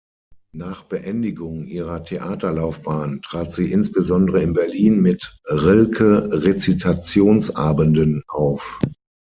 Nach 0.55 0.81
Beendigung 0.81 1.67
ihrer 1.67 2.03
Theaterlaufbahn 2.03 3.21
trat 3.21 3.53
sie 3.53 3.71
insbesondere 3.71 4.41
in 4.41 4.53
Berlin 4.53 4.99
mit 4.99 5.37
Rilke-Rezitationsabenden 5.45 8.23
auf. 8.27 8.79